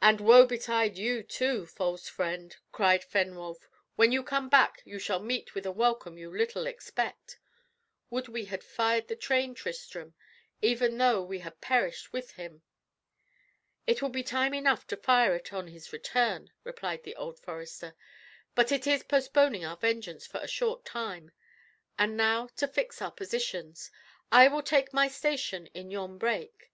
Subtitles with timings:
[0.00, 3.68] "And woe betide you too, false fiend!" cried Fenwolf.
[3.96, 7.40] "When you come back you shall meet with a welcome you little expect.
[8.08, 10.14] Would we had fired the train, Tristram,
[10.60, 12.62] even though we had perished with him!"
[13.84, 17.96] "It will be time enough to fire it on his return," replied the old forester;
[18.56, 21.32] "it is but postponing our vengeance for a short time.
[21.98, 23.90] And now to fix our positions.
[24.30, 26.70] I will take my station in yon brake."